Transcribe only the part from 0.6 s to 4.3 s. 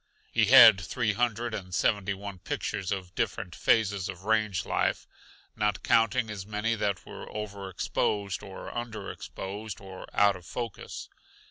three hundred and seventy one pictures of different phases of